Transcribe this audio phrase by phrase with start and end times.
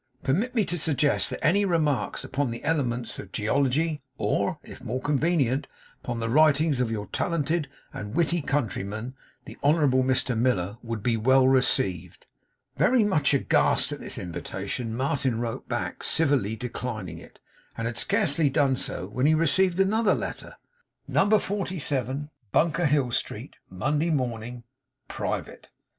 [0.23, 4.99] Permit me to suggest that any remarks upon the Elements of Geology, or (if more
[4.99, 5.67] convenient)
[6.03, 9.13] upon the Writings of your talented and witty countryman,
[9.45, 12.25] the honourable Mr Miller, would be well received.'
[12.77, 17.37] Very much aghast at this invitation, Martin wrote back, civilly declining it;
[17.77, 20.55] and had scarcely done so, when he received another letter.
[21.07, 21.37] 'No.
[21.37, 24.63] 47, Bunker Hill Street, 'Monday Morning.
[25.09, 25.67] '(Private).